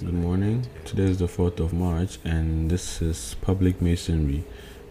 [0.00, 0.66] Good morning.
[0.86, 4.42] Today is the 4th of March, and this is Public Masonry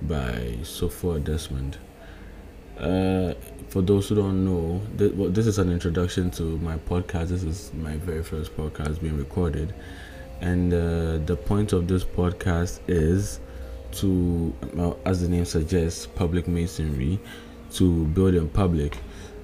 [0.04, 1.80] by Sofua Desmond.
[2.78, 3.34] Uh,
[3.70, 7.30] for those who don't know, th- well, this is an introduction to my podcast.
[7.30, 9.74] This is my very first podcast being recorded,
[10.42, 13.40] and uh, the point of this podcast is
[13.94, 17.20] to, well, as the name suggests, public masonry,
[17.72, 18.96] to build in public.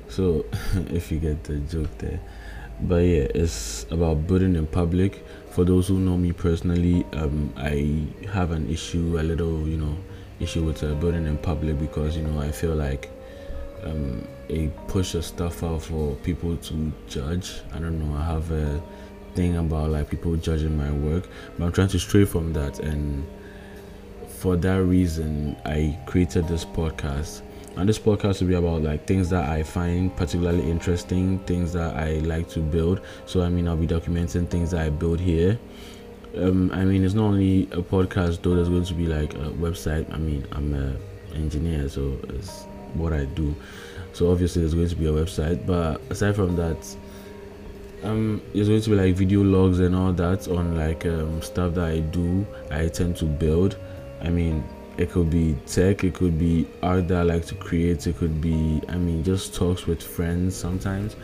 [0.09, 0.45] So,
[0.91, 2.19] if you get the joke there,
[2.81, 5.25] but yeah, it's about building in public.
[5.55, 9.95] For those who know me personally, um, I have an issue, a little, you know,
[10.41, 13.09] issue with uh, building in public because you know I feel like
[13.85, 17.61] um, it pushes stuff out for people to judge.
[17.73, 18.17] I don't know.
[18.17, 18.83] I have a
[19.33, 22.79] thing about like people judging my work, but I'm trying to stray from that.
[22.79, 23.25] And
[24.27, 27.43] for that reason, I created this podcast.
[27.77, 31.95] And this podcast will be about like things that I find particularly interesting, things that
[31.95, 33.01] I like to build.
[33.25, 35.59] So I mean, I'll be documenting things that I build here.
[36.37, 38.55] Um, I mean, it's not only a podcast though.
[38.55, 40.11] There's going to be like a website.
[40.13, 40.99] I mean, I'm an
[41.33, 42.63] engineer, so it's
[42.93, 43.55] what I do.
[44.13, 45.65] So obviously, there's going to be a website.
[45.65, 46.95] But aside from that,
[48.03, 51.73] um, there's going to be like video logs and all that on like um, stuff
[51.75, 52.45] that I do.
[52.71, 53.77] I tend to build.
[54.21, 54.63] I mean,
[54.97, 58.41] it could be tech, it could be art that I like to create, it could
[58.41, 61.15] be, I mean, just talks with friends sometimes.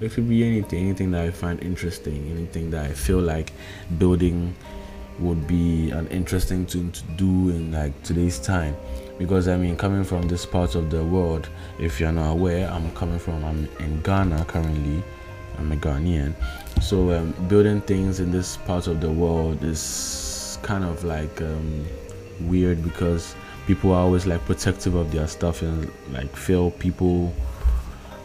[0.00, 3.52] It could be anything, anything that I find interesting, anything that I feel like
[3.98, 4.54] building
[5.18, 8.76] would be an interesting thing to do in like today's time.
[9.18, 12.90] Because I mean, coming from this part of the world, if you're not aware, I'm
[12.94, 15.02] coming from, I'm in Ghana currently.
[15.58, 16.34] I'm a Ghanaian.
[16.82, 21.86] So um, building things in this part of the world is kind of like um,
[22.40, 23.34] weird because
[23.66, 27.34] people are always like protective of their stuff and like feel people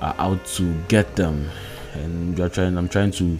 [0.01, 1.49] are out to get them.
[1.93, 3.37] And you're trying i'm trying to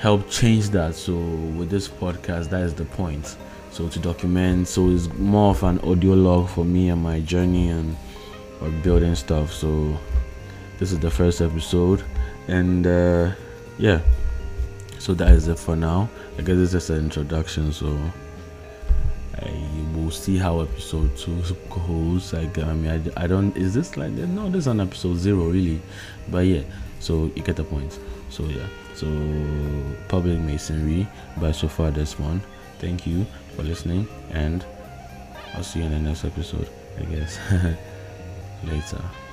[0.00, 0.94] help change that.
[0.94, 3.36] So with this podcast that is the point.
[3.70, 7.68] So to document so it's more of an audio log for me and my journey
[7.68, 7.96] and
[8.60, 9.52] of building stuff.
[9.52, 9.98] So
[10.78, 12.02] this is the first episode
[12.48, 13.32] and uh,
[13.78, 14.00] yeah.
[14.98, 16.08] So that is it for now.
[16.38, 17.98] I guess this is an introduction so
[19.46, 21.40] I will see how episode two
[21.70, 22.34] goes.
[22.34, 23.56] I mean, I, I don't.
[23.56, 24.48] Is this like no?
[24.48, 25.80] This is on episode zero, really.
[26.28, 26.62] But yeah,
[27.00, 27.98] so you get the point.
[28.30, 29.06] So yeah, so
[30.08, 32.42] public masonry by Sofua Desmond.
[32.78, 34.64] Thank you for listening, and
[35.54, 36.68] I'll see you in the next episode.
[36.98, 37.38] I guess
[38.64, 39.25] later.